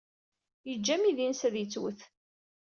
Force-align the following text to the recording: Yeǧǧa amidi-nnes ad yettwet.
Yeǧǧa 0.69 0.91
amidi-nnes 0.95 1.41
ad 1.47 1.55
yettwet. 1.57 1.99